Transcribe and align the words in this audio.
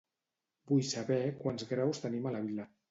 Vull 0.71 0.81
saber 0.93 1.21
quants 1.45 1.71
graus 1.75 2.05
tenim 2.09 2.29
a 2.29 2.35
la 2.39 2.47
vila. 2.51 2.73